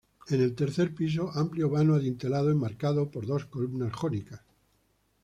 [0.31, 4.41] En el tercer piso, amplio vano adintelado enmarcado por dos columnas jónicas.